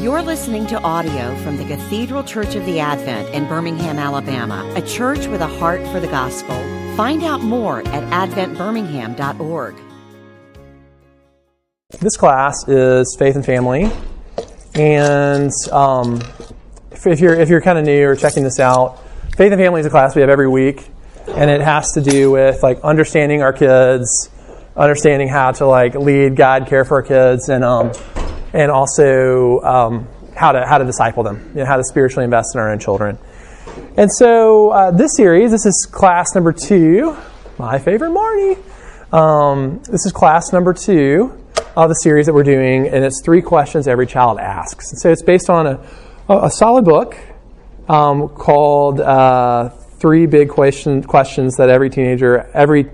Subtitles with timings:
[0.00, 4.80] You're listening to audio from the Cathedral Church of the Advent in Birmingham, Alabama, a
[4.80, 6.54] church with a heart for the gospel.
[6.96, 9.74] Find out more at adventbirmingham.org.
[12.00, 13.92] This class is Faith and Family,
[14.72, 16.22] and um,
[16.92, 19.04] if you're if you're kind of new or checking this out,
[19.36, 20.88] Faith and Family is a class we have every week,
[21.28, 24.30] and it has to do with like understanding our kids,
[24.74, 27.92] understanding how to like lead, guide, care for our kids, and um,
[28.52, 32.54] and also um, how to how to disciple them, you know, how to spiritually invest
[32.54, 33.18] in our own children.
[33.96, 37.16] And so uh, this series, this is class number two.
[37.58, 38.56] My favorite Marty.
[39.12, 41.36] Um, this is class number two
[41.76, 44.92] of the series that we're doing, and it's three questions every child asks.
[44.92, 45.80] And so it's based on a,
[46.28, 47.16] a solid book
[47.88, 52.88] um, called uh, Three Big question, Questions That Every Teenager, every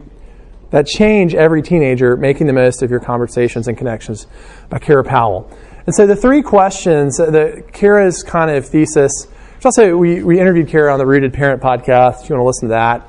[0.71, 4.27] that change every teenager making the most of your conversations and connections
[4.69, 5.51] by Kara Powell.
[5.87, 9.29] And so the three questions, uh, the Kara's kind of thesis,
[9.65, 12.69] also we, we interviewed Kara on the Rooted Parent podcast, if you want to listen
[12.69, 13.09] to that.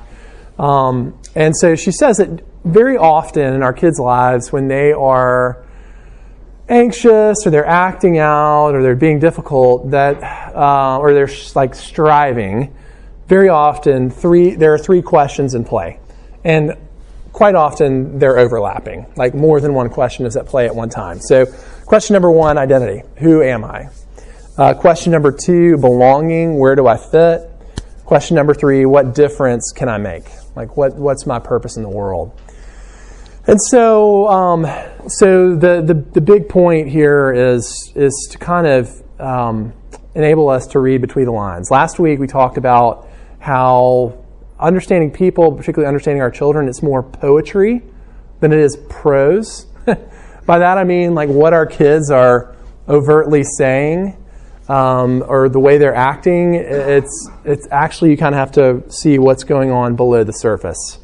[0.58, 5.64] Um, and so she says that very often in our kids' lives, when they are
[6.68, 10.22] anxious or they're acting out or they're being difficult, that
[10.54, 12.74] uh, or they're like striving,
[13.26, 16.00] very often three there are three questions in play,
[16.44, 16.76] and
[17.38, 19.06] quite often they're overlapping.
[19.14, 21.20] Like more than one question is at play at one time.
[21.20, 21.46] So,
[21.86, 23.02] question number one: identity.
[23.18, 23.90] Who am I?
[24.58, 26.58] Uh, question number two: belonging.
[26.58, 27.48] Where do I fit?
[28.04, 30.24] Question number three: What difference can I make?
[30.56, 32.36] Like what what's my purpose in the world?
[33.46, 34.66] And so, um,
[35.06, 39.72] so the, the, the big point here is is to kind of um,
[40.16, 41.70] enable us to read between the lines.
[41.70, 44.24] Last week we talked about how
[44.60, 47.82] understanding people, particularly understanding our children, it's more poetry
[48.40, 49.66] than it is prose.
[50.46, 52.56] By that I mean like what our kids are
[52.88, 54.16] overtly saying.
[54.68, 59.18] Um, or the way they're acting, it's it's actually you kind of have to see
[59.18, 60.98] what's going on below the surface.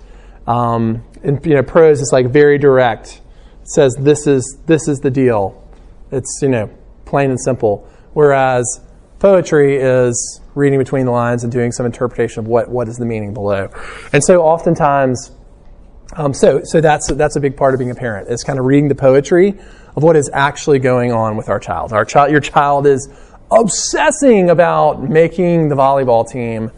[0.46, 3.22] Um, and you know, prose is like very direct.
[3.62, 5.66] It says this is this is the deal.
[6.12, 6.68] It's you know
[7.06, 7.88] plain and simple.
[8.12, 8.80] Whereas
[9.24, 13.06] poetry is reading between the lines and doing some interpretation of what what is the
[13.06, 13.70] meaning below.
[14.12, 15.32] And so oftentimes,
[16.14, 18.66] um, so so that's that's a big part of being a parent is kind of
[18.66, 19.58] reading the poetry
[19.96, 21.94] of what is actually going on with our child.
[21.94, 23.08] Our child, your child is
[23.50, 26.70] obsessing about making the volleyball team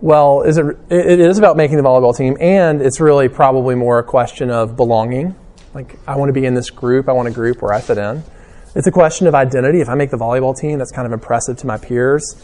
[0.00, 4.00] well, is it, it is about making the volleyball team, and it's really probably more
[4.00, 5.36] a question of belonging.
[5.74, 7.98] Like, I want to be in this group, I want a group where I fit
[7.98, 8.24] in.
[8.74, 9.80] It's a question of identity.
[9.80, 12.36] If I make the volleyball team, that's kind of impressive to my peers.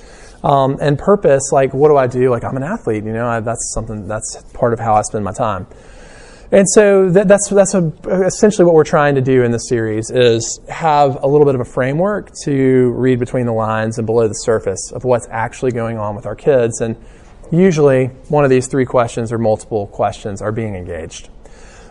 [0.45, 2.31] Um, and purpose, like, what do I do?
[2.31, 5.25] Like, I'm an athlete, you know, I, that's something, that's part of how I spend
[5.25, 5.67] my time.
[6.51, 7.93] And so that, that's that's a,
[8.25, 11.61] essentially what we're trying to do in this series is have a little bit of
[11.61, 15.99] a framework to read between the lines and below the surface of what's actually going
[15.99, 16.97] on with our kids and
[17.51, 21.29] usually one of these three questions or multiple questions are being engaged.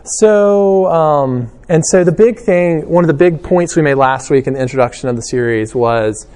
[0.10, 4.30] So, um, and so the big thing, one of the big points we made last
[4.30, 6.28] week in the introduction of the series was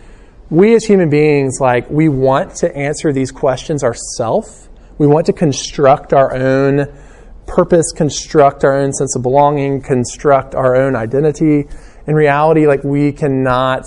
[0.50, 4.68] we as human beings, like, we want to answer these questions ourselves.
[4.98, 6.88] We want to construct our own
[7.48, 11.70] purpose, construct our own sense of belonging, construct our own identity.
[12.08, 13.86] In reality, like, we cannot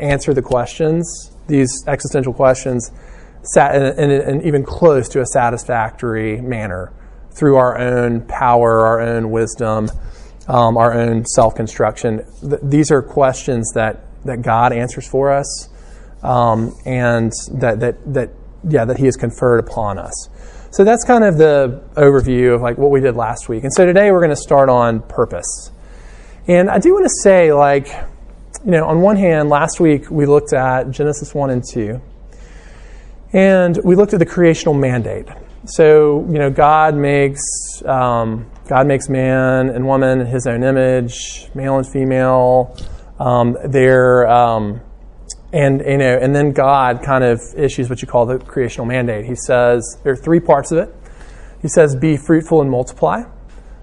[0.00, 2.90] answer the questions, these existential questions,
[3.56, 6.92] in, in, even close to a satisfactory manner
[7.34, 9.90] through our own power, our own wisdom,
[10.48, 12.24] um, our own self construction.
[12.40, 15.68] Th- these are questions that, that God answers for us
[16.22, 18.30] um, and that, that, that,
[18.68, 20.28] yeah, that He has conferred upon us.
[20.70, 23.62] So that's kind of the overview of like what we did last week.
[23.64, 25.70] And so today we're going to start on purpose.
[26.48, 27.88] And I do want to say, like,
[28.64, 32.00] you know, on one hand, last week we looked at Genesis 1 and 2.
[33.34, 35.26] And we looked at the creational mandate.
[35.64, 37.40] So, you know, God makes
[37.84, 42.76] um, God makes man and woman in His own image, male and female.
[43.20, 44.80] Um, they're um,
[45.52, 49.26] and you know, and then God kind of issues what you call the creational mandate.
[49.26, 50.94] He says there are three parts of it.
[51.60, 53.22] He says, "Be fruitful and multiply."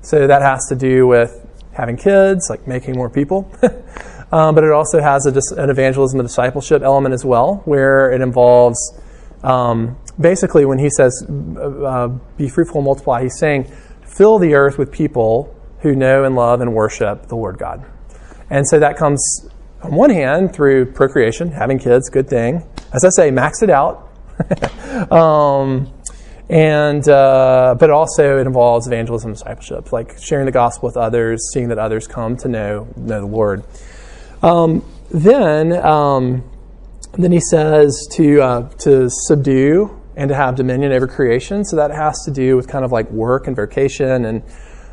[0.02, 3.50] So that has to do with having kids, like making more people.
[4.32, 8.22] um, but it also has a, an evangelism and discipleship element as well, where it
[8.22, 9.00] involves
[9.44, 12.08] um, basically, when he says, uh,
[12.38, 13.72] be fruitful and multiply, he's saying,
[14.06, 17.86] fill the earth with people who know and love and worship the Lord God.
[18.50, 19.48] And so that comes,
[19.82, 22.68] on one hand, through procreation, having kids, good thing.
[22.92, 24.10] As I say, max it out.
[25.12, 25.92] um,
[26.50, 31.52] and uh, but also it involves evangelism and discipleship, like sharing the gospel with others,
[31.54, 33.64] seeing that others come to know know the Lord.
[34.42, 36.44] Um, then, um,
[37.14, 41.64] then he says to, uh, to subdue and to have dominion over creation.
[41.64, 44.44] So that has to do with kind of like work and vocation and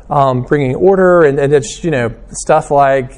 [0.09, 3.11] um, bringing order and, and it's, you know, stuff like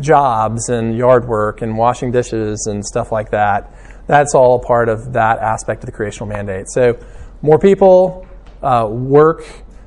[0.00, 3.70] jobs and yard work and washing dishes and stuff like that.
[4.06, 6.70] That's all part of that aspect of the creational mandate.
[6.70, 6.98] So
[7.42, 8.26] more people,
[8.62, 9.44] uh, work,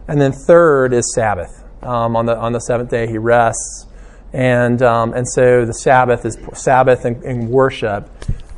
[0.08, 1.64] and then third is Sabbath.
[1.82, 3.88] Um, on the on the seventh day, he rests,
[4.34, 8.10] and um, and so the Sabbath is Sabbath and, and worship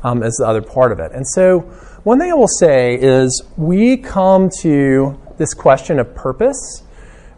[0.02, 1.12] um, is the other part of it.
[1.12, 1.70] And so
[2.04, 6.82] one thing I will say is we come to this question of purpose.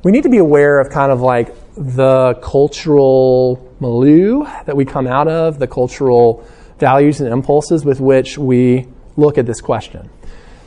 [0.03, 5.07] We need to be aware of kind of like the cultural milieu that we come
[5.07, 6.47] out of, the cultural
[6.79, 8.87] values and impulses with which we
[9.17, 10.11] look at this question.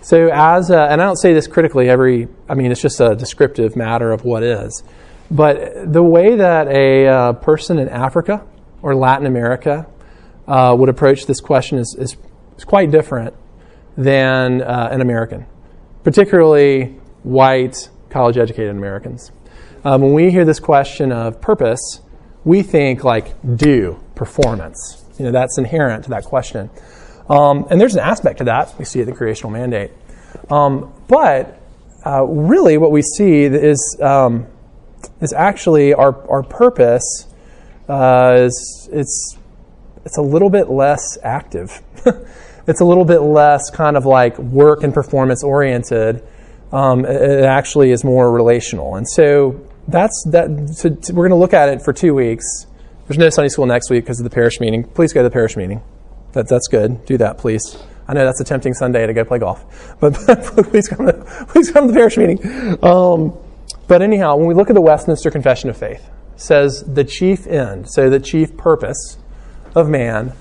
[0.02, 3.16] So, as a, and I don't say this critically every, I mean, it's just a
[3.16, 4.84] descriptive matter of what is.
[5.30, 8.44] But the way that a uh, person in Africa
[8.82, 9.88] or Latin America
[10.48, 12.18] uh, would approach this question is, is,
[12.58, 13.34] is quite different
[13.98, 15.46] than uh, an American,
[16.04, 19.32] particularly white, college educated Americans.
[19.84, 22.02] Um, when we hear this question of purpose,
[22.44, 25.04] we think like do, performance.
[25.18, 26.70] You know, that's inherent to that question.
[27.30, 28.74] Um, and there's an aspect to that.
[28.78, 29.92] We see in the creational mandate.
[30.50, 31.60] Um, but
[32.06, 34.48] uh, really, what we see is, um,
[35.22, 37.28] is actually our, our purpose
[37.88, 39.38] uh, is it's,
[40.06, 41.82] it's a little bit less active.
[42.68, 46.24] it's a little bit less kind of like work and performance oriented.
[46.72, 48.96] Um, it actually is more relational.
[48.96, 50.70] And so that's that.
[50.76, 52.46] So we're going to look at it for two weeks.
[53.08, 54.84] There's no Sunday school next week because of the parish meeting.
[54.84, 55.84] Please go to the parish meeting.
[56.32, 57.06] That, that's good.
[57.06, 57.62] Do that, please.
[58.08, 61.14] I know that's a tempting Sunday to go play golf, but, please come to
[61.50, 62.84] please come to the parish meeting.
[62.84, 63.38] Um,
[63.88, 67.90] but anyhow, when we look at the Westminster Confession of Faith, says the chief end,
[67.90, 69.18] so the chief purpose
[69.76, 70.34] of man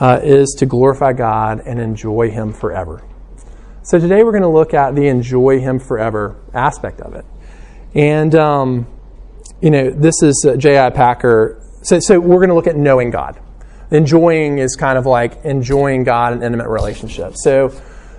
[0.00, 3.04] uh, is to glorify God and enjoy Him forever.
[3.82, 7.24] So today we're going to look at the enjoy Him forever aspect of it,
[7.94, 8.86] and um,
[9.60, 10.90] you know this is uh, J.I.
[10.90, 11.62] Packer.
[11.82, 13.40] So, so we're going to look at knowing God
[13.90, 17.34] enjoying is kind of like enjoying God in intimate relationship.
[17.36, 17.72] So,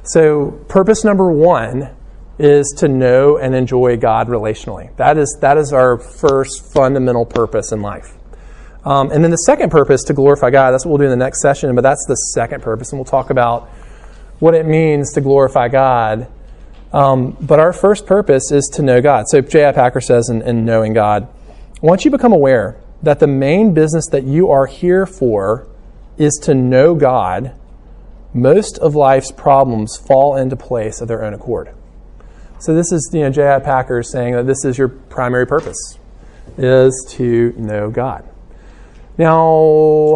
[0.03, 1.95] so purpose number one
[2.37, 4.95] is to know and enjoy God relationally.
[4.95, 8.15] That is that is our first fundamental purpose in life.
[8.89, 10.71] Um, and then the second purpose to glorify God.
[10.71, 11.75] That's what we'll do in the next session.
[11.75, 13.69] But that's the second purpose, and we'll talk about
[14.39, 16.27] what it means to glorify God.
[16.91, 19.25] Um, but our first purpose is to know God.
[19.27, 19.73] So J.I.
[19.73, 21.27] Packer says in, in knowing God,
[21.83, 25.67] once you become aware that the main business that you are here for
[26.17, 27.53] is to know God,
[28.33, 31.75] most of life's problems fall into place of their own accord.
[32.57, 33.59] So this is, you know, J.I.
[33.59, 35.99] Packer saying that this is your primary purpose,
[36.57, 38.27] is to know God.
[39.19, 40.15] Now,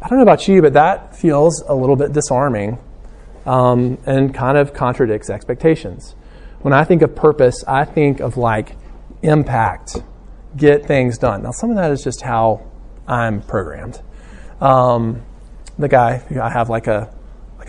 [0.00, 2.78] I don't know about you, but that feels a little bit disarming
[3.44, 6.14] um, and kind of contradicts expectations.
[6.60, 8.76] When I think of purpose, I think of like
[9.22, 9.96] impact
[10.56, 11.42] get things done.
[11.42, 12.64] Now, some of that is just how
[13.08, 14.00] I'm programmed.
[14.60, 15.22] Um,
[15.76, 17.12] the guy, I have like a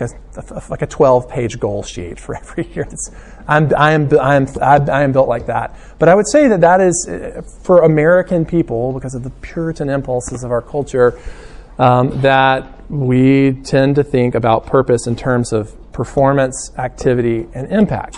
[0.00, 2.86] like a, like a 12 page goal sheet for every year.
[3.48, 5.76] I'm, I, am, I, am, I am built like that.
[5.98, 9.88] But I would say that that is uh, for American people, because of the Puritan
[9.88, 11.18] impulses of our culture,
[11.78, 18.16] um, that we tend to think about purpose in terms of performance, activity, and impact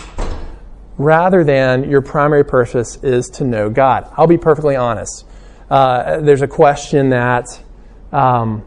[0.99, 4.11] rather than your primary purpose is to know God.
[4.17, 5.25] I'll be perfectly honest.
[5.69, 7.45] Uh, there's a question that
[8.11, 8.65] um,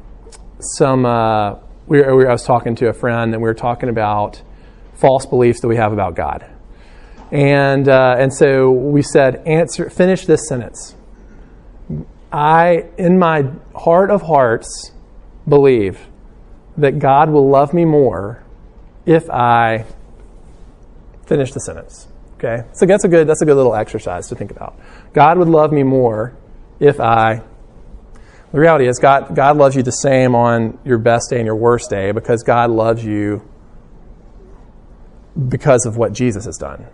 [0.58, 4.42] some uh, we, we, I was talking to a friend and we were talking about
[4.94, 6.44] false beliefs that we have about God,
[7.30, 10.94] and uh, and so we said, answer, finish this sentence.
[12.32, 14.92] I, in my heart of hearts,
[15.46, 15.98] believe
[16.78, 18.42] that God will love me more
[19.04, 19.84] if I
[21.26, 22.08] finish the sentence.
[22.34, 24.78] Okay, so that's a good that's a good little exercise to think about.
[25.12, 26.36] God would love me more
[26.80, 27.42] if I.
[28.52, 31.56] The reality is, God God loves you the same on your best day and your
[31.56, 33.42] worst day because God loves you
[35.48, 36.86] because of what Jesus has done.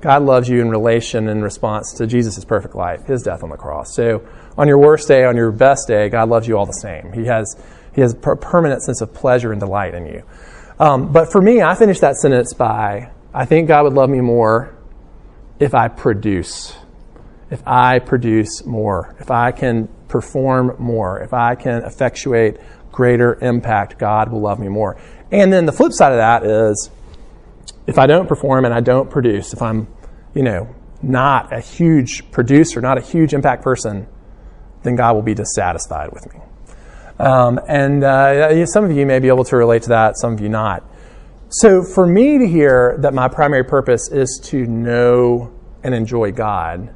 [0.00, 3.56] God loves you in relation in response to Jesus' perfect life, His death on the
[3.56, 3.94] cross.
[3.94, 4.26] So,
[4.56, 7.12] on your worst day, on your best day, God loves you all the same.
[7.12, 7.56] He has
[7.94, 10.22] He has a permanent sense of pleasure and delight in you.
[10.78, 14.22] Um, but for me, I finish that sentence by, I think God would love me
[14.22, 14.74] more
[15.58, 16.74] if I produce,
[17.50, 22.58] if I produce more, if I can perform more, if I can effectuate
[22.92, 25.00] greater impact, God will love me more.
[25.30, 26.90] And then the flip side of that is
[27.86, 29.88] if I don't perform and I don't produce, if I'm,
[30.34, 34.06] you know, not a huge producer, not a huge impact person,
[34.82, 36.40] then God will be dissatisfied with me.
[37.18, 40.40] Um, and uh, some of you may be able to relate to that, some of
[40.40, 40.84] you not.
[41.48, 45.52] So for me to hear that my primary purpose is to know
[45.82, 46.94] and enjoy God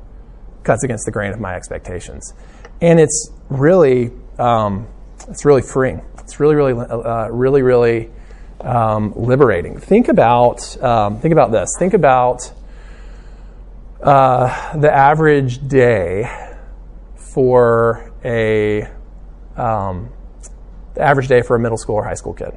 [0.65, 2.35] cuts against the grain of my expectations.
[2.81, 4.89] And it's really, um,
[5.29, 6.03] it's really freeing.
[6.19, 8.11] It's really, really, uh, really, really
[8.61, 9.79] um, liberating.
[9.79, 11.69] Think about, um, think about this.
[11.79, 12.53] Think about
[14.03, 16.31] uh, the average day
[17.17, 18.89] for a
[19.57, 20.11] um,
[20.95, 22.53] the average day for a middle school or high school kid.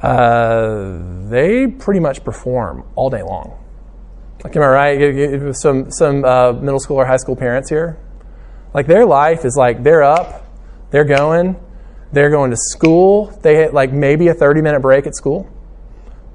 [0.00, 3.61] Uh, they pretty much perform all day long.
[4.44, 5.54] Like, am I right?
[5.56, 7.98] Some some uh, middle school or high school parents here,
[8.74, 10.44] like their life is like they're up,
[10.90, 11.56] they're going,
[12.12, 13.26] they're going to school.
[13.42, 15.48] They hit like maybe a thirty minute break at school.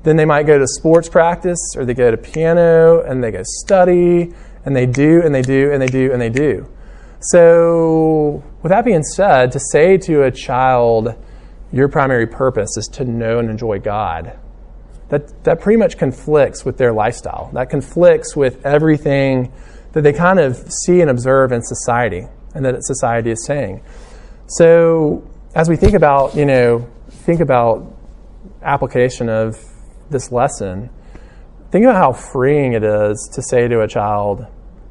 [0.04, 3.42] Then they might go to sports practice or they go to piano and they go
[3.44, 4.34] study
[4.64, 6.68] and they do and they do and they do and they do.
[7.20, 11.16] So, with that being said, to say to a child,
[11.72, 14.38] your primary purpose is to know and enjoy God,
[15.10, 17.50] that, that pretty much conflicts with their lifestyle.
[17.54, 19.52] That conflicts with everything
[19.94, 23.82] that they kind of see and observe in society and that society is saying.
[24.48, 27.94] So, as we think about, you know, think about
[28.62, 29.58] application of
[30.10, 30.90] this lesson,
[31.72, 34.46] think about how freeing it is to say to a child,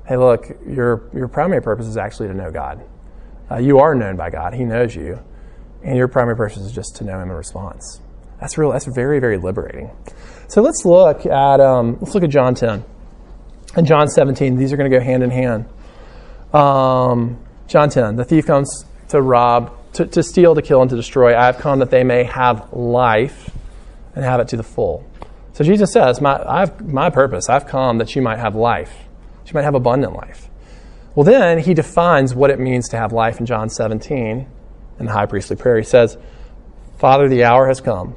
[0.06, 2.84] hey, look, your, your primary purpose is actually to know God.
[3.50, 5.18] Uh, you are known by God, He knows you,
[5.82, 8.00] and your primary purpose is just to know Him in response.
[8.40, 8.72] That's real.
[8.72, 9.90] That's very, very liberating.
[10.48, 12.84] So let's look at um, let's look at John 10
[13.76, 14.56] and John 17.
[14.56, 15.66] These are going to go hand in hand.
[16.52, 18.16] Um, John 10.
[18.16, 21.36] The thief comes to rob, to, to steal, to kill, and to destroy.
[21.36, 23.50] I have come that they may have life
[24.14, 25.04] and have it to the full.
[25.52, 29.04] So Jesus says, my, I've, my purpose, I've come that you might have life.
[29.46, 30.48] You might have abundant life.
[31.14, 34.46] Well, then he defines what it means to have life in John 17
[34.98, 35.78] in the high priestly prayer.
[35.78, 36.18] He says,
[36.98, 38.16] Father, the hour has come.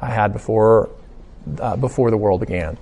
[0.00, 0.90] I had before,
[1.58, 2.78] uh, before the world began.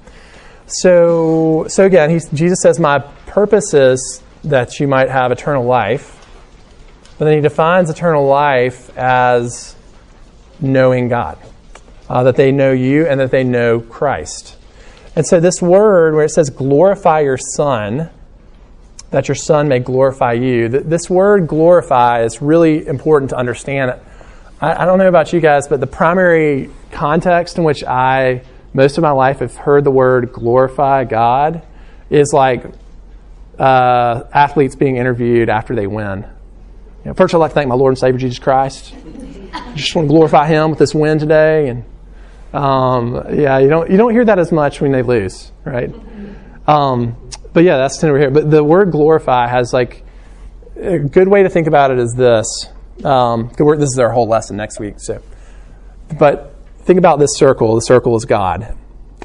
[0.66, 6.19] So, so again, Jesus says, My purpose is that you might have eternal life.
[7.19, 9.76] But then he defines eternal life as
[10.61, 11.38] knowing God,
[12.09, 14.57] uh, that they know you and that they know Christ.
[15.14, 18.09] And so, this word where it says glorify your Son,
[19.11, 24.00] that your Son may glorify you, this word glorify is really important to understand.
[24.62, 28.42] I, don't know about you guys, but the primary context in which I,
[28.73, 31.62] most of my life, have heard the word glorify God
[32.11, 32.64] is like
[33.59, 36.21] uh, athletes being interviewed after they win.
[36.21, 38.95] You know, first, I'd like to thank my Lord and Savior Jesus Christ.
[39.52, 41.85] I just want to glorify Him with this win today, and
[42.54, 45.92] um, yeah, you don't you don't hear that as much when they lose, right?
[46.69, 47.16] Um,
[47.52, 48.31] but yeah, that's over here.
[48.31, 50.04] But the word glorify has like
[50.76, 52.69] a good way to think about it is this.
[53.04, 54.94] Um, this is our whole lesson next week.
[54.99, 55.23] So,
[56.18, 57.75] but think about this circle.
[57.75, 58.76] The circle is God,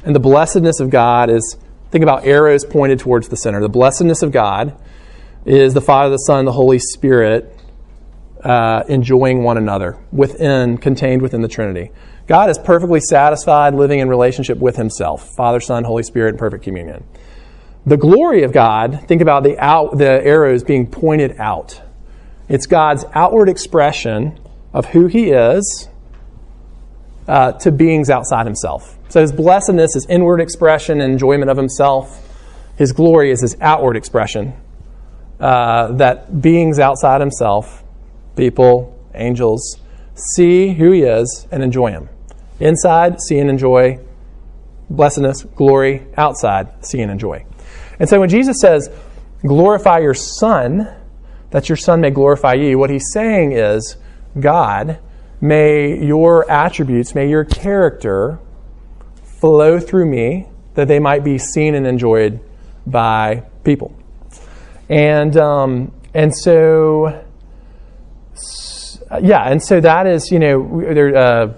[0.04, 1.58] and the blessedness of God is.
[1.90, 3.62] Think about arrows pointed towards the center.
[3.62, 4.78] The blessedness of God
[5.46, 7.58] is the Father, the Son, the Holy Spirit
[8.44, 11.92] uh, enjoying one another within, contained within the Trinity.
[12.28, 16.64] God is perfectly satisfied living in relationship with Himself Father, Son, Holy Spirit in perfect
[16.64, 17.06] communion.
[17.86, 21.82] The glory of God, think about the, out, the arrows being pointed out.
[22.50, 24.40] It's God's outward expression
[24.74, 25.90] of who He is
[27.28, 28.98] uh, to beings outside Himself.
[29.10, 32.24] So His blessedness is inward expression and enjoyment of Himself.
[32.78, 34.54] His glory is His outward expression
[35.40, 37.84] uh, that beings outside Himself,
[38.36, 39.80] people, angels,
[40.16, 42.10] see who He is and enjoy Him.
[42.60, 44.00] Inside, see and enjoy
[44.90, 46.08] blessedness, glory.
[46.16, 47.46] Outside, see and enjoy.
[48.00, 48.90] And so when Jesus says,
[49.42, 50.88] glorify your Son,
[51.52, 53.98] that your Son may glorify you, what he's saying is,
[54.40, 55.00] God,
[55.40, 58.40] may your attributes, may your character
[59.40, 62.40] flow through me that they might be seen and enjoyed
[62.86, 63.96] by people.
[64.90, 67.24] And, um, and so,
[69.22, 71.54] yeah, and so that is, you know, there, uh,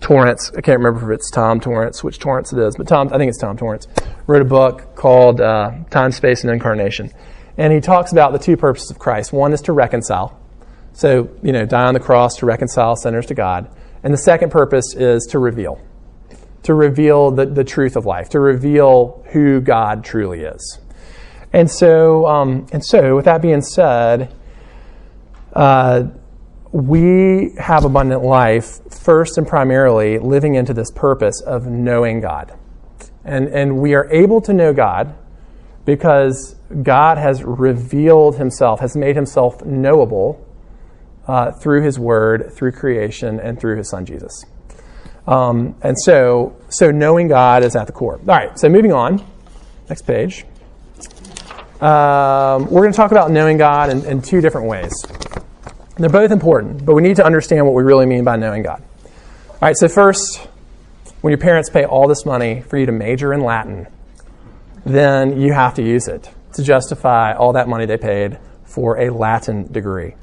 [0.00, 3.18] Torrance, I can't remember if it's Tom Torrance, which Torrance it is, but Tom, I
[3.18, 3.88] think it's Tom Torrance,
[4.26, 7.10] wrote a book called uh, Time, Space, and Incarnation.
[7.56, 9.32] And he talks about the two purposes of Christ.
[9.32, 10.38] One is to reconcile,
[10.92, 13.68] So, you know, die on the cross to reconcile sinners to God.
[14.02, 15.80] And the second purpose is to reveal,
[16.64, 20.78] to reveal the, the truth of life, to reveal who God truly is.
[21.52, 24.34] And so, um, and so, with that being said,
[25.52, 26.08] uh,
[26.72, 32.52] we have abundant life first and primarily living into this purpose of knowing God.
[33.24, 35.14] And, and we are able to know God
[35.84, 40.44] because God has revealed himself, has made himself knowable
[41.26, 44.44] uh, through his word, through creation, and through his son Jesus.
[45.26, 48.18] Um, and so, so knowing God is at the core.
[48.18, 49.24] All right, so moving on.
[49.88, 50.44] Next page.
[51.80, 54.92] Um, we're going to talk about knowing God in, in two different ways.
[55.96, 58.82] They're both important, but we need to understand what we really mean by knowing God.
[59.04, 60.38] All right, so first,
[61.20, 63.86] when your parents pay all this money for you to major in Latin,
[64.84, 69.10] then you have to use it to justify all that money they paid for a
[69.10, 70.14] Latin degree.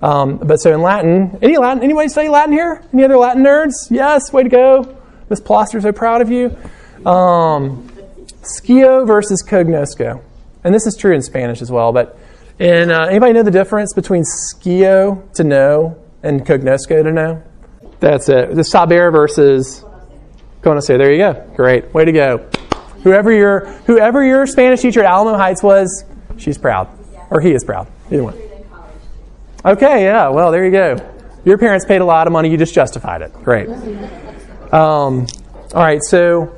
[0.00, 2.82] Um, but so in Latin, any Latin, anybody study Latin here?
[2.92, 3.72] Any other Latin nerds?
[3.90, 4.96] Yes, way to go.
[5.28, 6.56] Miss Ploster, so proud of you.
[7.04, 7.88] Um,
[8.42, 10.22] scio versus cognosco.
[10.64, 12.18] And this is true in Spanish as well, but
[12.58, 17.42] in, uh, anybody know the difference between scio to know and cognosco to know?
[18.00, 18.54] That's it.
[18.54, 19.84] The saber versus
[20.62, 20.98] conocer.
[20.98, 21.52] There you go.
[21.56, 21.92] Great.
[21.92, 22.50] Way to go.
[23.08, 26.04] Whoever your whoever your Spanish teacher at Alamo Heights was,
[26.36, 26.90] she's proud,
[27.30, 27.88] or he is proud.
[28.10, 28.38] Either one.
[29.64, 30.28] Okay, yeah.
[30.28, 31.14] Well, there you go.
[31.42, 32.50] Your parents paid a lot of money.
[32.50, 33.32] You just justified it.
[33.32, 33.70] Great.
[34.70, 35.26] Um,
[35.72, 36.02] all right.
[36.02, 36.54] So,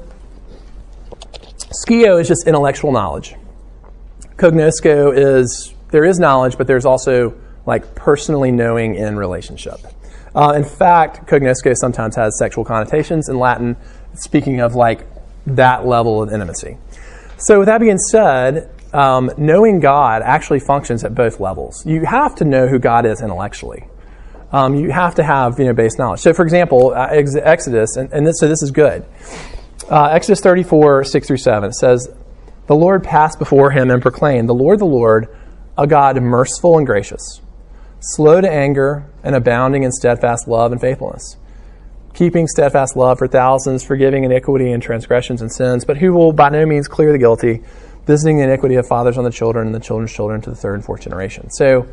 [1.71, 3.37] Scio is just intellectual knowledge.
[4.37, 9.79] Cognosco is there is knowledge, but there's also like personally knowing in relationship.
[10.35, 13.77] Uh, in fact, cognosco sometimes has sexual connotations in Latin,
[14.15, 15.07] speaking of like
[15.47, 16.77] that level of intimacy.
[17.39, 21.85] So, with that being said, um, knowing God actually functions at both levels.
[21.87, 23.85] You have to know who God is intellectually.
[24.53, 26.21] Um, you have to have you know base knowledge.
[26.21, 29.05] So, for example, uh, Exodus, and, and this, so this is good.
[29.89, 32.09] Uh, Exodus 34, 6 through 7 says,
[32.67, 35.37] The Lord passed before him and proclaimed, The Lord, the Lord,
[35.79, 37.41] a God merciful and gracious,
[38.01, 41.37] slow to anger, and abounding in steadfast love and faithfulness
[42.15, 46.49] keeping steadfast love for thousands, forgiving iniquity and transgressions and sins, but who will by
[46.49, 47.63] no means clear the guilty,
[48.07, 50.75] visiting the iniquity of fathers on the children and the children's children to the third
[50.75, 51.51] and fourth generation.
[51.51, 51.87] So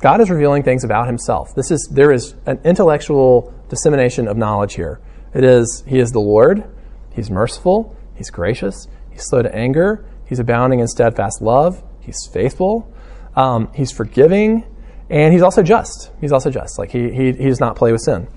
[0.00, 1.54] God is revealing things about himself.
[1.54, 5.00] This is there is an intellectual dissemination of knowledge here.
[5.34, 6.64] It is he is the Lord,
[7.12, 12.92] he's merciful, he's gracious, he's slow to anger, he's abounding in steadfast love, he's faithful,
[13.36, 14.64] um, he's forgiving,
[15.10, 16.10] and he's also just.
[16.20, 16.78] He's also just.
[16.78, 18.28] Like he, he, he does not play with sin.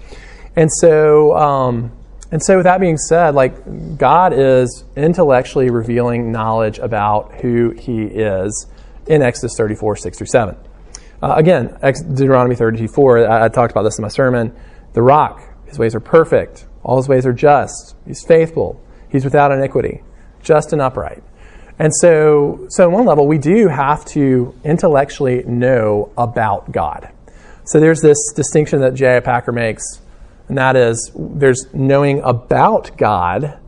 [0.57, 1.91] And so, um,
[2.31, 8.01] and so, with that being said, like God is intellectually revealing knowledge about who He
[8.01, 8.65] is
[9.05, 10.57] in Exodus 34, 6 through 7.
[11.21, 11.77] Uh, again,
[12.15, 14.53] Deuteronomy 34, I, I talked about this in my sermon.
[14.93, 19.51] The rock, His ways are perfect, all His ways are just, He's faithful, He's without
[19.51, 20.01] iniquity,
[20.41, 21.23] just and upright.
[21.77, 27.11] And so, so on one level, we do have to intellectually know about God.
[27.65, 29.19] So there's this distinction that J.I.
[29.19, 30.01] Packer makes
[30.47, 33.59] and that is there's knowing about God,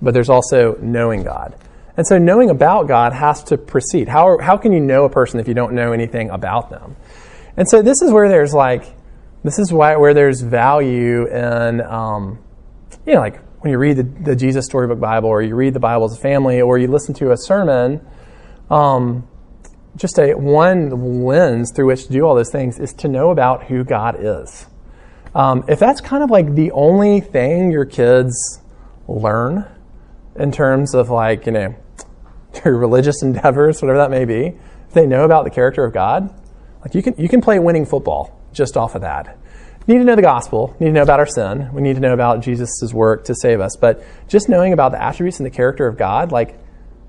[0.00, 1.56] but there's also knowing God.
[1.96, 4.08] And so knowing about God has to precede.
[4.08, 6.96] How, how can you know a person if you don't know anything about them?
[7.56, 8.84] And so this is where there's like,
[9.42, 12.38] this is why, where there's value in, um,
[13.04, 15.80] you know, like when you read the, the, Jesus Storybook Bible or you read the
[15.80, 18.06] Bible as a family or you listen to a sermon,
[18.70, 19.26] um,
[19.96, 23.64] just a one lens through which to do all those things is to know about
[23.64, 24.66] who God is.
[25.38, 28.60] Um, if that's kind of like the only thing your kids
[29.06, 29.64] learn
[30.34, 31.76] in terms of like, you know,
[32.64, 36.34] their religious endeavors, whatever that may be, if they know about the character of God,
[36.80, 39.38] like you can, you can play winning football just off of that.
[39.86, 42.14] Need to know the gospel, need to know about our sin, we need to know
[42.14, 45.86] about Jesus' work to save us, but just knowing about the attributes and the character
[45.86, 46.58] of God, like,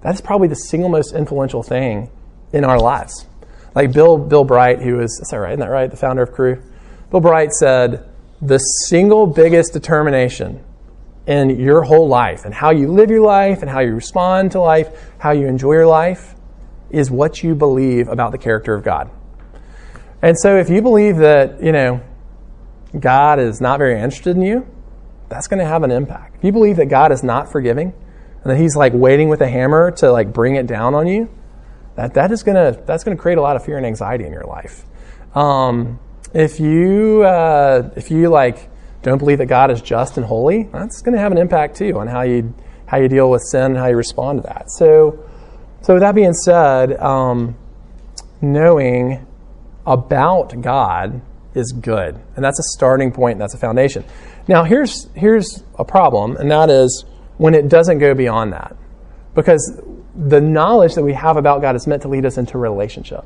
[0.03, 2.11] that is probably the single most influential thing
[2.53, 3.25] in our lives.
[3.73, 5.53] Like Bill, Bill Bright, who is, is that right?
[5.53, 5.89] Isn't that right?
[5.89, 6.61] The founder of Cru,
[7.09, 8.05] Bill Bright said,
[8.41, 10.63] the single biggest determination
[11.27, 14.59] in your whole life and how you live your life and how you respond to
[14.59, 16.35] life, how you enjoy your life,
[16.89, 19.11] is what you believe about the character of God.
[20.21, 22.01] And so if you believe that, you know,
[22.99, 24.67] God is not very interested in you,
[25.29, 26.37] that's going to have an impact.
[26.37, 27.93] If you believe that God is not forgiving
[28.43, 31.29] and that he's like waiting with a hammer to like bring it down on you,
[31.95, 34.25] that, that is going to, that's going to create a lot of fear and anxiety
[34.25, 34.83] in your life.
[35.35, 35.99] Um,
[36.33, 38.69] if you uh, if you like
[39.01, 41.97] don't believe that God is just and holy, that's going to have an impact too
[41.99, 42.53] on how you
[42.85, 44.71] how you deal with sin and how you respond to that.
[44.71, 45.23] So,
[45.81, 47.55] so with that being said, um,
[48.41, 49.25] knowing
[49.85, 51.21] about God
[51.53, 52.19] is good.
[52.35, 54.03] And that's a starting point, and that's a foundation.
[54.47, 57.05] Now, here's, here's a problem, and that is
[57.37, 58.75] when it doesn't go beyond that.
[59.35, 59.81] Because
[60.15, 63.25] the knowledge that we have about God is meant to lead us into relationship,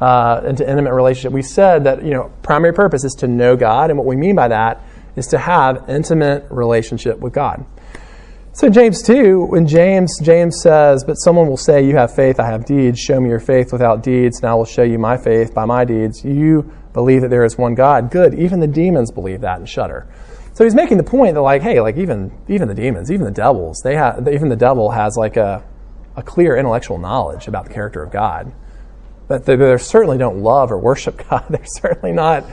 [0.00, 1.32] uh, into intimate relationship.
[1.32, 4.34] We said that, you know, primary purpose is to know God, and what we mean
[4.34, 4.82] by that
[5.16, 7.64] is to have intimate relationship with God.
[8.52, 12.46] So James 2, when James James says, "But someone will say, you have faith, I
[12.46, 13.00] have deeds.
[13.00, 15.84] Show me your faith without deeds, and I will show you my faith by my
[15.84, 16.24] deeds.
[16.24, 18.12] You believe that there is one God.
[18.12, 18.34] Good.
[18.34, 20.06] Even the demons believe that and shudder."
[20.52, 23.32] So he's making the point that like, hey, like even even the demons, even the
[23.32, 25.64] devils, they have even the devil has like a
[26.16, 28.52] a clear intellectual knowledge about the character of God.
[29.26, 31.46] But they, they certainly don't love or worship God.
[31.48, 32.44] They're certainly not,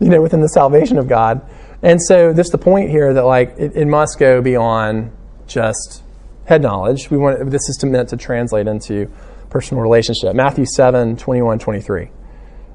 [0.00, 1.40] you know, within the salvation of God.
[1.82, 5.12] And so this the point here that like it, it must go beyond
[5.46, 6.02] just
[6.44, 7.10] head knowledge.
[7.10, 9.10] We want this is to, meant to translate into
[9.50, 10.34] personal relationship.
[10.34, 12.10] Matthew 7, 21, 23.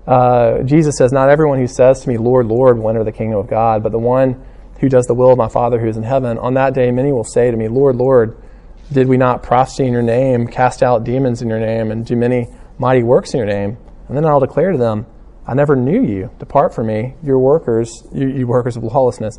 [0.05, 3.39] Uh, Jesus says, Not everyone who says to me, Lord, Lord, will enter the kingdom
[3.39, 4.43] of God, but the one
[4.79, 6.37] who does the will of my Father who is in heaven.
[6.37, 8.37] On that day, many will say to me, Lord, Lord,
[8.91, 12.15] did we not prophesy in your name, cast out demons in your name, and do
[12.15, 13.77] many mighty works in your name?
[14.07, 15.05] And then I'll declare to them,
[15.45, 16.31] I never knew you.
[16.39, 19.37] Depart from me, your workers, you, you workers of lawlessness.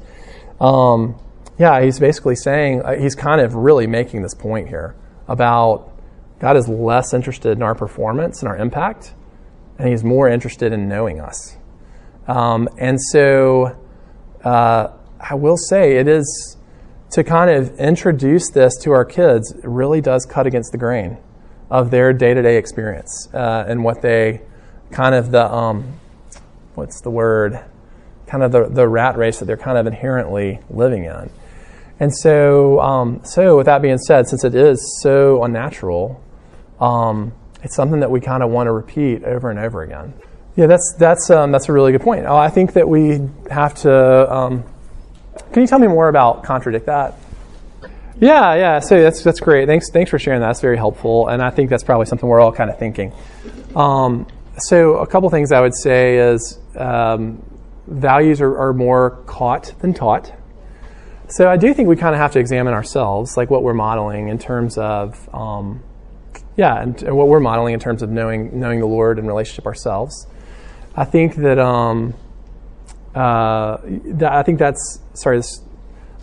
[0.61, 1.19] Um,
[1.59, 4.97] yeah, he's basically saying, uh, he's kind of really making this point here
[5.29, 5.91] about
[6.41, 9.15] God is less interested in our performance and our impact,
[9.79, 11.57] and he's more interested in knowing us.
[12.27, 13.79] Um, and so
[14.45, 14.89] uh,
[15.21, 16.57] I will say it is
[17.13, 21.19] to kind of introduce this to our kids, it really does cut against the grain
[21.75, 24.41] of their day to day experience uh, and what they
[24.93, 25.99] kind of the, um,
[26.77, 27.59] what's the word?
[28.29, 31.31] Kind of the, the rat race that they're kind of inherently living in.
[31.99, 36.23] And so, um, so with that being said, since it is so unnatural,
[36.81, 37.33] um,
[37.65, 40.15] it's something that we kind of want to repeat over and over again.
[40.55, 42.27] Yeah, that's that's um, that's a really good point.
[42.27, 44.33] Oh, I think that we have to.
[44.33, 44.65] Um,
[45.53, 47.19] can you tell me more about contradict that?
[48.21, 48.79] Yeah, yeah.
[48.79, 49.67] So that's that's great.
[49.67, 50.47] Thanks thanks for sharing that.
[50.49, 53.13] That's very helpful, and I think that's probably something we're all kind of thinking.
[53.75, 54.27] Um,
[54.59, 57.43] so a couple things I would say is um,
[57.87, 60.33] values are, are more caught than taught.
[61.29, 64.29] So I do think we kind of have to examine ourselves, like what we're modeling
[64.29, 65.83] in terms of, um,
[66.57, 69.67] yeah, and, and, what we're modeling in terms of knowing knowing the Lord and relationship
[69.67, 70.27] ourselves.
[70.95, 72.15] I think that, um,
[73.15, 73.79] uh,
[74.23, 75.39] I think that's sorry.
[75.39, 75.61] This,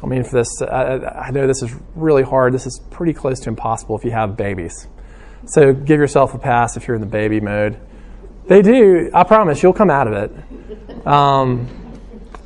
[0.03, 2.53] I mean, for this, I, I know this is really hard.
[2.53, 4.87] This is pretty close to impossible if you have babies.
[5.45, 7.79] So give yourself a pass if you're in the baby mode.
[8.47, 9.11] They do.
[9.13, 11.07] I promise you'll come out of it.
[11.07, 11.67] Um,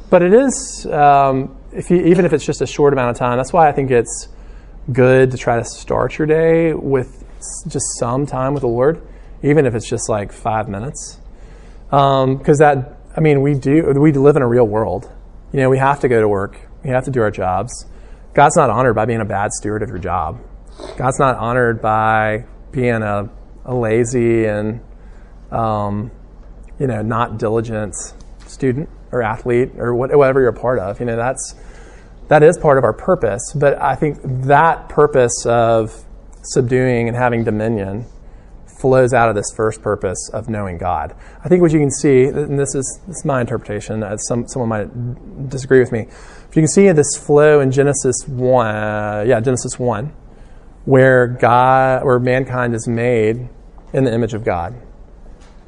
[0.10, 3.38] but it is um, if you, even if it's just a short amount of time,
[3.38, 4.30] that's why I think it's
[4.92, 7.24] good to try to start your day with
[7.68, 9.06] just some time with the Lord,
[9.44, 11.20] even if it's just like five minutes.
[11.90, 15.12] Because um, that, I mean, we do, we live in a real world.
[15.52, 17.88] You know, we have to go to work, we have to do our jobs.
[18.36, 20.40] God's not honored by being a bad steward of your job.
[20.98, 23.30] God's not honored by being a,
[23.66, 24.82] a lazy and,
[25.52, 26.12] um,
[26.80, 27.96] you know, not diligent
[28.46, 31.00] student or athlete or whatever you're a part of.
[31.00, 31.56] You know, that's
[32.28, 33.54] that is part of our purpose.
[33.56, 36.06] But I think that purpose of
[36.44, 38.06] subduing and having dominion
[38.80, 41.16] flows out of this first purpose of knowing God.
[41.44, 44.70] I think what you can see, and this is, this is my interpretation, some, someone
[44.70, 46.08] might disagree with me.
[46.56, 50.14] You can see this flow in Genesis 1, uh, yeah, Genesis 1,
[50.86, 53.50] where God, where mankind is made
[53.92, 54.74] in the image of God.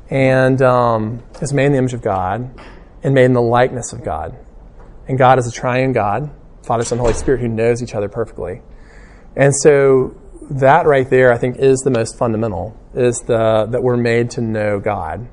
[0.09, 2.57] And um, is made in the image of God
[3.03, 4.37] and made in the likeness of God.
[5.09, 6.31] And God is a triune God,
[6.63, 8.61] Father, Son, Holy Spirit, who knows each other perfectly.
[9.35, 10.15] And so
[10.49, 14.41] that right there, I think, is the most fundamental, is the, that we're made to
[14.41, 15.27] know God.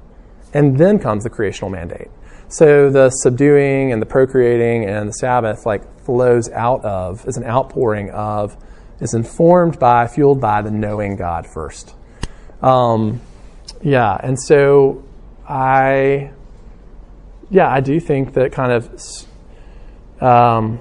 [0.53, 2.09] And then comes the creational mandate.
[2.49, 7.45] So the subduing and the procreating and the Sabbath like flows out of, is an
[7.45, 8.57] outpouring of,
[9.01, 11.95] is informed by, fueled by the knowing God first.
[12.63, 13.21] Um,
[13.83, 15.05] yeah, and so
[15.49, 16.31] I,
[17.51, 18.89] yeah, I do think that kind of
[20.21, 20.81] um,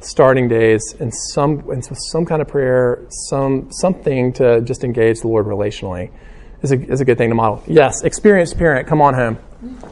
[0.00, 5.28] starting days and some and some kind of prayer, some something to just engage the
[5.28, 6.10] Lord relationally
[6.62, 7.62] is a, is a good thing to model.
[7.66, 9.38] Yes, experienced parent, come on home.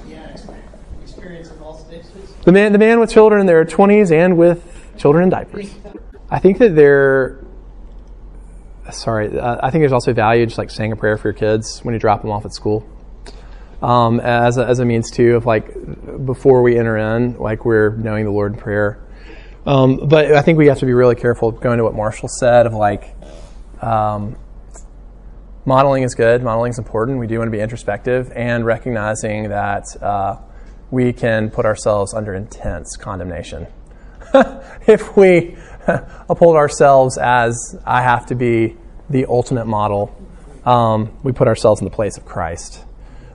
[0.06, 0.36] Yeah,
[1.02, 2.34] experience of all stages.
[2.48, 4.64] The man, the man with children in their twenties and with
[4.96, 5.70] children in diapers.
[6.30, 7.44] I think that they're.
[8.90, 11.80] Sorry, uh, I think there's also value just like saying a prayer for your kids
[11.80, 12.88] when you drop them off at school.
[13.82, 15.74] Um, as, a, as a means too of like
[16.24, 18.98] before we enter in, like we're knowing the Lord in prayer
[19.68, 22.64] um, but I think we have to be really careful going to what Marshall said
[22.64, 23.14] of like,
[23.82, 24.34] um,
[25.66, 27.18] modeling is good, modeling is important.
[27.18, 30.38] We do want to be introspective and recognizing that uh,
[30.90, 33.66] we can put ourselves under intense condemnation.
[34.86, 35.56] if we
[36.28, 38.76] uphold ourselves as I have to be
[39.10, 40.14] the ultimate model,
[40.64, 42.84] um, we put ourselves in the place of Christ.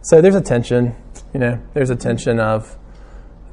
[0.01, 0.95] So there's a tension,
[1.33, 2.77] you know, there's a tension of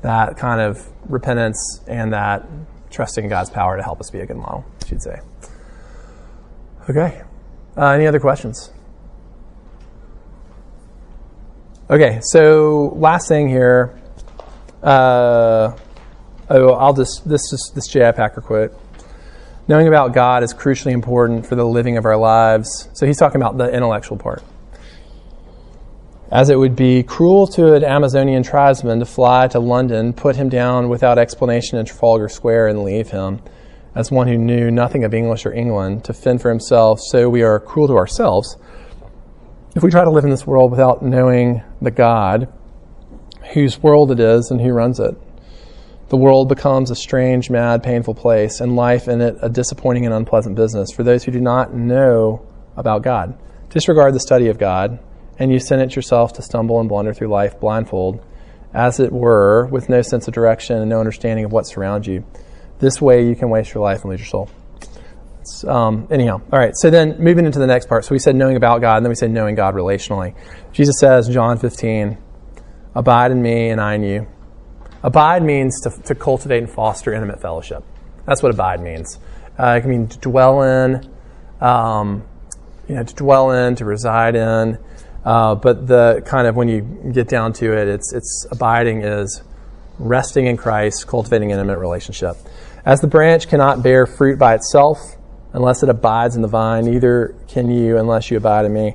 [0.03, 2.47] that kind of repentance and that
[2.91, 5.21] trusting God's power to help us be a good model, she'd say.
[6.89, 7.23] Okay.
[7.77, 8.71] Uh, any other questions?
[11.91, 14.01] Okay, so last thing here.
[14.81, 15.77] Uh,
[16.49, 18.13] oh, I'll just this is this J.I.
[18.13, 18.81] Packer quote.
[19.67, 22.89] Knowing about God is crucially important for the living of our lives.
[22.93, 24.45] So he's talking about the intellectual part.
[26.31, 30.49] As it would be cruel to an Amazonian tribesman to fly to London, put him
[30.49, 33.43] down without explanation in Trafalgar Square, and leave him,
[33.97, 37.43] as one who knew nothing of English or England, to fend for himself, so we
[37.43, 38.57] are cruel to ourselves
[39.75, 42.53] if we try to live in this world without knowing the God
[43.53, 45.17] whose world it is and who runs it,
[46.09, 50.15] the world becomes a strange, mad, painful place, and life in it a disappointing and
[50.15, 52.45] unpleasant business for those who do not know
[52.77, 53.39] about God.
[53.69, 54.99] Disregard the study of God,
[55.39, 58.25] and you sentence yourself to stumble and blunder through life blindfold,
[58.75, 62.25] as it were, with no sense of direction and no understanding of what surrounds you.
[62.81, 64.51] This way you can waste your life and lose your soul.
[65.67, 66.73] Um, anyhow, all right.
[66.75, 68.05] So then moving into the next part.
[68.05, 70.35] So we said knowing about God, and then we said knowing God relationally.
[70.73, 72.19] Jesus says, John 15,
[72.95, 74.27] abide in me and I in you.
[75.03, 77.85] Abide means to, to cultivate and foster intimate fellowship.
[78.27, 79.19] That's what abide means.
[79.59, 81.11] Uh, it can mean to dwell in,
[81.61, 82.25] um,
[82.89, 84.79] you know, to dwell in, to reside in.
[85.25, 89.43] Uh, but the kind of when you get down to it, it's it's abiding is
[89.99, 92.37] resting in Christ, cultivating intimate relationship.
[92.85, 94.99] As the branch cannot bear fruit by itself,
[95.53, 98.95] unless it abides in the vine, neither can you unless you abide in me.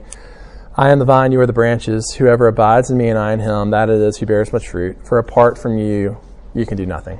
[0.78, 2.16] I am the vine, you are the branches.
[2.18, 4.98] Whoever abides in me and I in him, that it is who bears much fruit.
[5.08, 6.18] For apart from you,
[6.54, 7.20] you can do nothing.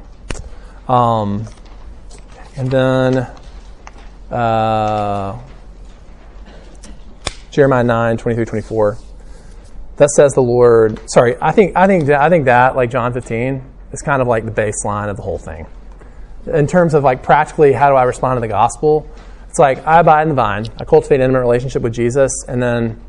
[0.88, 1.46] Um,
[2.58, 3.28] and then
[4.30, 5.40] uh,
[7.52, 8.98] Jeremiah 9, 23, 24.
[9.98, 11.00] That says the Lord.
[11.10, 14.44] Sorry, I think I think I think that like John 15 is kind of like
[14.44, 15.68] the baseline of the whole thing.
[16.48, 19.10] In terms of like practically how do I respond to the gospel?
[19.56, 22.62] It's like I abide in the vine, I cultivate an intimate relationship with Jesus, and
[22.62, 23.02] then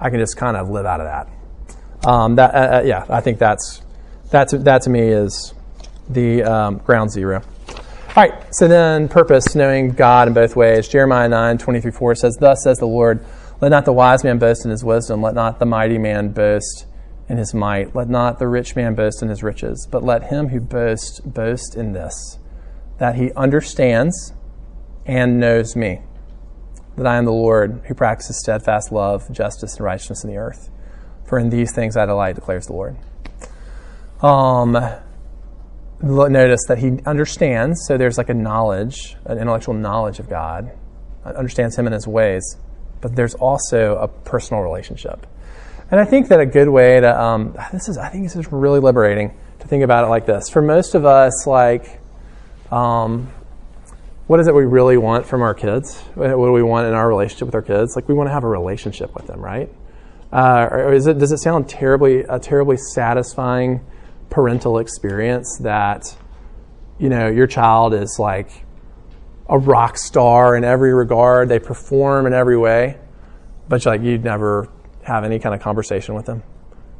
[0.00, 2.08] I can just kind of live out of that.
[2.10, 3.80] Um, that uh, uh, yeah, I think that's
[4.28, 5.54] that's that to me is
[6.08, 7.42] the um, ground zero.
[7.68, 7.74] All
[8.16, 10.88] right, so then purpose, knowing God in both ways.
[10.88, 13.24] Jeremiah 9, 23, 4 says, Thus says the Lord,
[13.60, 16.86] let not the wise man boast in his wisdom, let not the mighty man boast
[17.28, 20.48] in his might, let not the rich man boast in his riches, but let him
[20.48, 22.40] who boasts boast in this,
[22.98, 24.32] that he understands
[25.06, 26.00] and knows me,
[26.96, 30.70] that I am the Lord who practices steadfast love, justice, and righteousness in the earth.
[31.26, 32.96] For in these things I delight, declares the Lord.
[34.22, 34.72] Um,
[36.00, 40.70] notice that he understands, so there's like a knowledge, an intellectual knowledge of God,
[41.24, 42.56] understands him and his ways,
[43.00, 45.26] but there's also a personal relationship.
[45.90, 48.50] And I think that a good way to, um, this is, I think this is
[48.50, 50.48] really liberating to think about it like this.
[50.48, 52.00] For most of us, like,
[52.70, 53.30] um,
[54.26, 56.00] what is it we really want from our kids?
[56.14, 57.94] What do we want in our relationship with our kids?
[57.94, 59.70] Like we want to have a relationship with them, right?
[60.32, 63.84] Uh, or is it, does it sound terribly a terribly satisfying
[64.30, 66.16] parental experience that
[66.98, 68.50] you know your child is like
[69.48, 72.98] a rock star in every regard, they perform in every way,
[73.68, 74.68] but like you'd never
[75.02, 76.42] have any kind of conversation with them,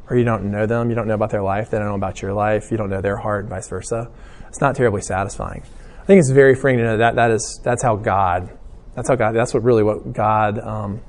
[0.09, 2.21] or you don't know them, you don't know about their life, they don't know about
[2.21, 4.11] your life, you don't know their heart, and vice versa.
[4.47, 5.63] It's not terribly satisfying.
[6.05, 8.55] I think it's very freeing to know that that is that's how God,
[8.93, 11.01] that's how God, that's what really what God, um,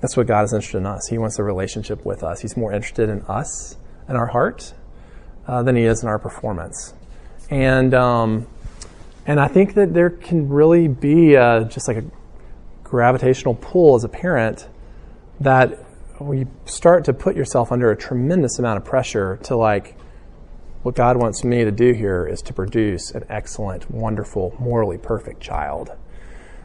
[0.00, 1.06] that's what God is interested in us.
[1.06, 2.40] He wants a relationship with us.
[2.40, 3.76] He's more interested in us
[4.08, 4.74] and our heart
[5.46, 6.92] uh, than he is in our performance.
[7.50, 8.48] And um,
[9.26, 12.04] and I think that there can really be a, just like a
[12.82, 14.66] gravitational pull as a parent
[15.38, 15.78] that
[16.18, 19.96] we start to put yourself under a tremendous amount of pressure to like
[20.84, 25.40] what God wants me to do here is to produce an excellent, wonderful, morally perfect
[25.40, 25.90] child.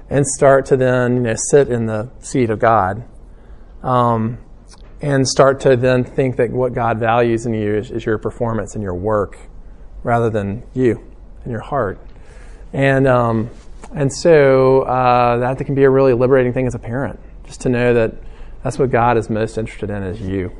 [0.10, 3.06] And start to then you know, sit in the seat of God.
[3.82, 4.40] Um,
[5.02, 8.76] and start to then think that what God values in you is, is your performance
[8.76, 9.38] and your work
[10.04, 11.02] rather than you
[11.44, 11.98] and your heart.
[12.74, 13.50] And, um,
[13.96, 17.70] and so uh, that can be a really liberating thing as a parent, just to
[17.70, 18.16] know that
[18.66, 20.52] that's what God is most interested in is you.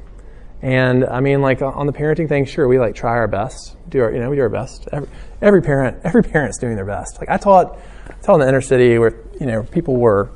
[0.62, 4.02] And I mean, like on the parenting thing, sure, we like try our best, do
[4.02, 4.90] our, you know, we do our best.
[4.92, 5.10] Every,
[5.42, 7.18] every parent, every parent's doing their best.
[7.20, 10.32] Like I taught, I taught in the inner city where you know people were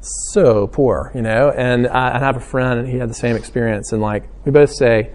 [0.00, 3.36] so poor, you know, and I, I have a friend and he had the same
[3.36, 5.12] experience, and like we both say,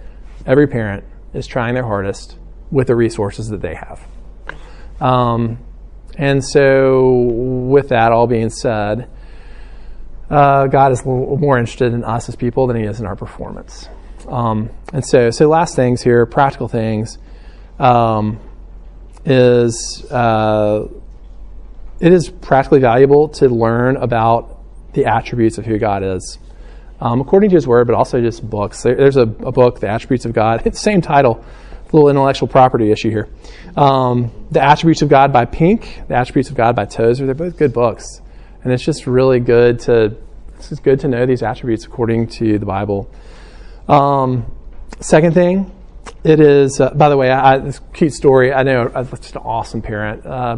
[0.47, 2.37] every parent is trying their hardest
[2.71, 4.01] with the resources that they have.
[4.99, 5.59] Um,
[6.17, 9.09] and so, with that all being said,
[10.29, 13.87] uh, God is more interested in us as people than He is in our performance.
[14.29, 17.17] Um, and so, so last things here, practical things,
[17.79, 18.39] um,
[19.25, 20.87] is uh,
[21.99, 24.57] it is practically valuable to learn about
[24.93, 26.39] the attributes of who God is,
[26.99, 28.83] um, according to His Word, but also just books.
[28.83, 30.61] There's a, a book, The Attributes of God.
[30.65, 31.43] It's same title,
[31.91, 33.27] little intellectual property issue here.
[33.75, 37.25] Um, the Attributes of God by Pink, The Attributes of God by Tozer.
[37.25, 38.21] They're both good books,
[38.63, 40.17] and it's just really good to
[40.59, 43.09] it's good to know these attributes according to the Bible.
[43.89, 44.45] Um,
[44.99, 45.75] second thing,
[46.23, 46.79] it is.
[46.79, 48.53] Uh, by the way, I, I, this cute story.
[48.53, 50.25] I know I'm just an awesome parent.
[50.25, 50.57] Uh,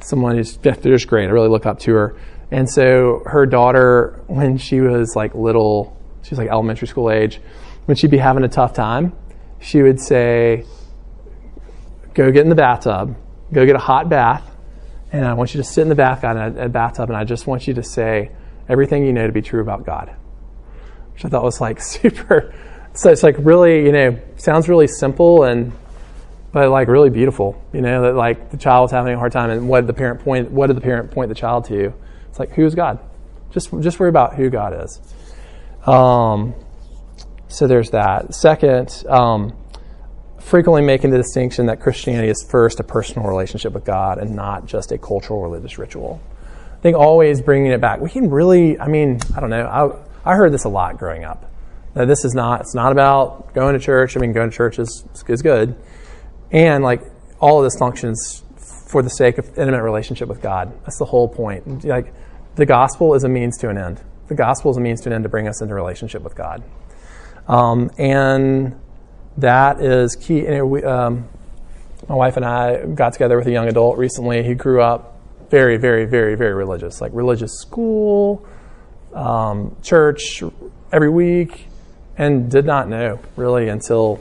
[0.00, 1.28] someone who's just great.
[1.28, 2.16] I really look up to her.
[2.50, 7.40] And so her daughter, when she was like little, she was like elementary school age,
[7.84, 9.12] when she'd be having a tough time,
[9.60, 10.64] she would say,
[12.14, 13.16] "Go get in the bathtub.
[13.52, 14.50] Go get a hot bath,
[15.12, 17.22] and I want you to sit in the bath in a, a bathtub, and I
[17.22, 18.32] just want you to say
[18.68, 20.16] everything you know to be true about God."
[21.18, 22.54] Which I thought was like super.
[22.94, 25.72] So it's like really, you know, sounds really simple and
[26.52, 27.60] but like really beautiful.
[27.72, 30.20] You know that like the child's having a hard time, and what did the parent
[30.20, 30.50] point?
[30.50, 31.92] What did the parent point the child to?
[32.28, 33.00] It's like who's God?
[33.50, 35.00] Just just worry about who God is.
[35.86, 36.54] Um,
[37.48, 38.34] so there's that.
[38.34, 39.56] Second, um,
[40.40, 44.66] frequently making the distinction that Christianity is first a personal relationship with God and not
[44.66, 46.20] just a cultural religious ritual.
[46.78, 48.00] I think always bringing it back.
[48.00, 49.66] We can really, I mean, I don't know.
[49.66, 51.50] I, I heard this a lot growing up.
[51.94, 54.14] That this is not, it's not about going to church.
[54.14, 55.74] I mean, going to church is, is good.
[56.52, 57.00] And like
[57.40, 58.44] all of this functions
[58.88, 60.78] for the sake of intimate relationship with God.
[60.84, 61.82] That's the whole point.
[61.82, 62.12] Like
[62.56, 64.02] the gospel is a means to an end.
[64.28, 66.62] The gospel is a means to an end to bring us into relationship with God.
[67.46, 68.78] Um, and
[69.38, 70.42] that is key.
[70.42, 71.26] Know, we, um,
[72.06, 74.42] my wife and I got together with a young adult recently.
[74.42, 78.46] He grew up very, very, very, very religious, like religious school,
[79.14, 80.42] um, church
[80.92, 81.66] every week,
[82.16, 84.20] and did not know really until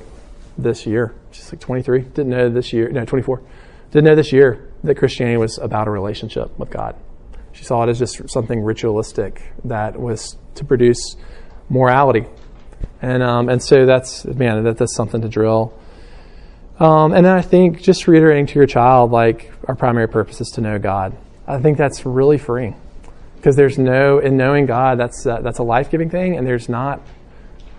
[0.57, 1.13] this year.
[1.31, 2.01] She's like 23.
[2.01, 3.41] Didn't know this year, no, 24.
[3.91, 6.95] Didn't know this year that Christianity was about a relationship with God.
[7.53, 11.15] She saw it as just something ritualistic that was to produce
[11.69, 12.25] morality
[13.01, 15.73] and um, and so that's man, that, that's something to drill.
[16.79, 20.49] Um, and then I think just reiterating to your child, like our primary purpose is
[20.49, 21.17] to know God.
[21.47, 22.79] I think that's really freeing
[23.37, 26.67] because there's no in knowing God that's uh, that's a life giving thing, and there's
[26.67, 27.01] not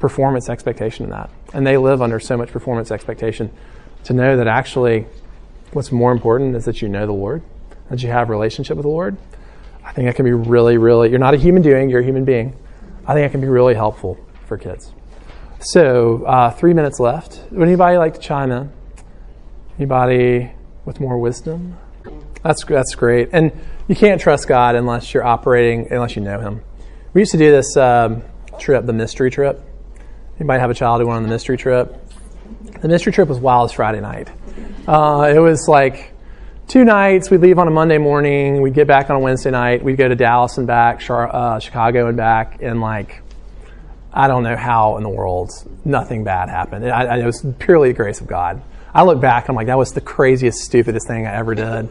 [0.00, 1.30] performance expectation in that.
[1.52, 3.50] And they live under so much performance expectation
[4.04, 5.06] to know that actually
[5.72, 7.42] what's more important is that you know the Lord,
[7.90, 9.16] that you have relationship with the Lord.
[9.84, 11.10] I think that can be really, really.
[11.10, 12.56] You're not a human doing; you're a human being.
[13.06, 14.92] I think that can be really helpful for kids.
[15.60, 17.40] So, uh, three minutes left.
[17.50, 18.70] Would anybody like to chime in?
[19.78, 20.52] Anybody
[20.84, 21.76] with more wisdom?
[22.42, 23.30] That's that's great.
[23.32, 23.52] And
[23.88, 26.62] you can't trust God unless you're operating, unless you know Him.
[27.14, 28.22] We used to do this um,
[28.58, 29.60] trip, the mystery trip.
[30.38, 31.96] You might have a child who went on the mystery trip?
[32.80, 34.28] The mystery trip was wild as Friday night.
[34.86, 36.12] Uh, it was like
[36.68, 37.30] two nights.
[37.30, 38.62] We'd leave on a Monday morning.
[38.62, 39.82] We'd get back on a Wednesday night.
[39.82, 43.22] We'd go to Dallas and back, uh, Chicago and back and like
[44.12, 45.50] I don't know how in the world
[45.84, 46.88] nothing bad happened.
[46.90, 48.62] I, I, it was purely the grace of God.
[48.94, 51.88] I look back, I'm like, that was the craziest, stupidest thing I ever did.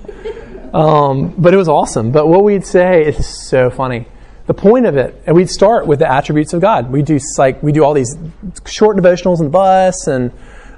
[0.73, 2.11] Um, but it was awesome.
[2.11, 4.07] But what we'd say is so funny.
[4.47, 6.89] The point of it, and we'd start with the attributes of God.
[6.89, 8.15] We do like we do all these
[8.65, 10.31] short devotionals in the bus, and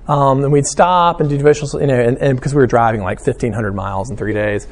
[0.07, 3.01] um, then we'd stop and do devotionals, you know, and, and because we were driving
[3.01, 4.67] like 1,500 miles in three days.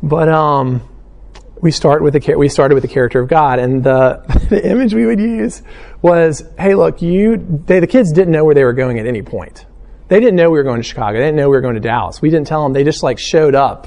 [0.00, 0.88] But um,
[1.60, 4.94] we start with the we started with the character of God, and the the image
[4.94, 5.62] we would use
[6.02, 7.36] was, hey, look, you
[7.66, 9.66] they, the kids didn't know where they were going at any point.
[10.08, 11.18] They didn't know we were going to Chicago.
[11.18, 12.20] They didn't know we were going to Dallas.
[12.20, 12.72] We didn't tell them.
[12.72, 13.86] They just like showed up.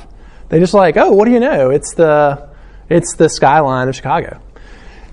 [0.49, 1.69] They just like, oh, what do you know?
[1.69, 2.49] It's the
[2.89, 4.41] it's the skyline of Chicago,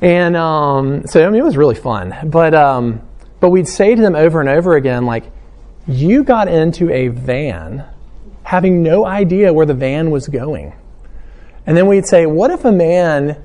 [0.00, 2.14] and um, so I mean it was really fun.
[2.24, 3.02] But um,
[3.40, 5.24] but we'd say to them over and over again, like,
[5.86, 7.84] you got into a van,
[8.42, 10.74] having no idea where the van was going
[11.66, 13.40] and then we'd say, what if a man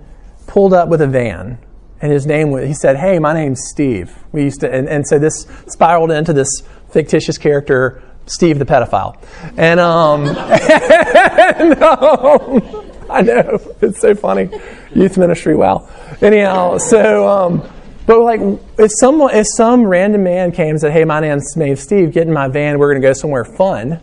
[0.48, 1.58] pulled up with a van
[2.02, 4.16] and his name was, he said, hey, my name's Steve.
[4.32, 6.50] We used to, and, and so this spiraled into this
[6.92, 9.18] fictitious character, Steve the pedophile.
[9.58, 14.50] And, um, and, um I know, it's so funny.
[14.94, 15.88] Youth ministry, wow.
[16.22, 17.64] Anyhow, so, um,
[18.06, 18.42] but like,
[18.78, 21.52] if someone, if some random man came and said, "Hey, my name's,
[21.82, 22.12] Steve.
[22.12, 22.78] Get in my van.
[22.80, 24.00] We're going to go somewhere fun,"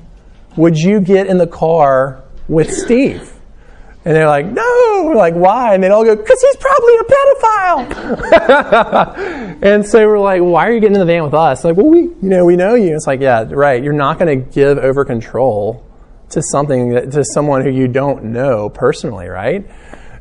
[0.57, 3.33] would you get in the car with Steve?
[4.05, 5.05] And they're like, no.
[5.05, 5.75] We're like, why?
[5.75, 7.05] And they all go, because he's probably a
[8.25, 8.83] pedophile.
[9.63, 11.65] and so we're like, why are you getting in the van with us?
[11.65, 12.95] Like, well, we, you know, we know you.
[12.95, 13.83] It's like, yeah, right.
[13.83, 15.85] You're not going to give over control
[16.31, 19.65] to something that, to someone who you don't know personally, right?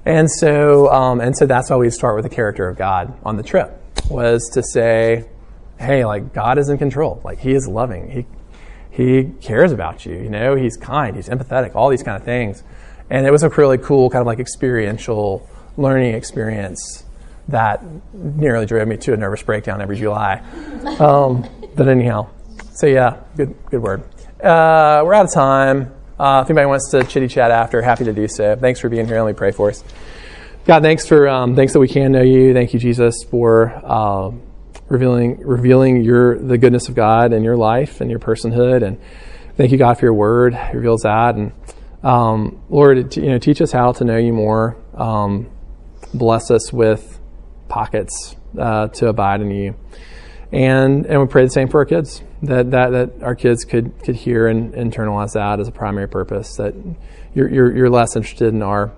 [0.06, 3.38] And so, um, and so that's why we start with the character of God on
[3.38, 3.78] the trip
[4.10, 5.26] was to say,
[5.80, 7.22] hey, like God is in control.
[7.24, 8.10] Like He is loving.
[8.10, 8.26] He
[8.90, 10.16] He cares about you.
[10.16, 11.16] You know, He's kind.
[11.16, 11.76] He's empathetic.
[11.76, 12.64] All these kind of things.
[13.12, 17.04] And it was a really cool kind of like experiential learning experience
[17.50, 17.84] that
[18.14, 20.40] nearly drove me to a nervous breakdown every July.
[20.98, 22.30] Um, but anyhow,
[22.74, 24.04] so yeah, good good word.
[24.42, 25.94] Uh, we're out of time.
[26.18, 28.56] Uh, if anybody wants to chitty chat after, happy to do so.
[28.56, 29.22] Thanks for being here.
[29.22, 29.84] Let me pray for us.
[30.66, 32.54] God, thanks for um, thanks that we can know you.
[32.54, 34.32] Thank you, Jesus, for uh,
[34.88, 38.84] revealing revealing your the goodness of God in your life and your personhood.
[38.84, 39.02] And
[39.58, 40.54] thank you, God, for your word.
[40.54, 41.36] It reveals that.
[41.36, 41.52] And
[42.04, 44.78] um, Lord, you know, teach us how to know you more.
[44.94, 45.50] Um,
[46.14, 47.20] bless us with
[47.70, 49.76] pockets uh, to abide in you.
[50.52, 54.04] And and we pray the same for our kids that that, that our kids could
[54.04, 56.58] could hear and internalize that as a primary purpose.
[56.58, 56.76] That
[57.34, 58.92] you're you're, you're less interested in our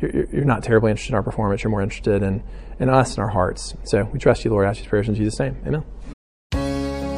[0.00, 1.62] you're, you're, not terribly interested in our performance.
[1.62, 2.42] You're more interested in,
[2.78, 3.74] in us and our hearts.
[3.84, 4.66] So we trust you, Lord.
[4.66, 5.56] I ask these prayers in Jesus' name.
[5.66, 5.84] Amen.